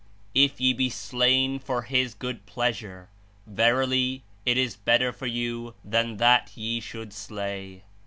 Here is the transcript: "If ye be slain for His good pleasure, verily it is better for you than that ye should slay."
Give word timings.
"If 0.33 0.59
ye 0.59 0.73
be 0.73 0.89
slain 0.89 1.59
for 1.59 1.83
His 1.83 2.15
good 2.15 2.47
pleasure, 2.47 3.09
verily 3.45 4.23
it 4.47 4.57
is 4.57 4.75
better 4.75 5.13
for 5.13 5.27
you 5.27 5.75
than 5.85 6.17
that 6.17 6.57
ye 6.57 6.79
should 6.79 7.13
slay." 7.13 7.83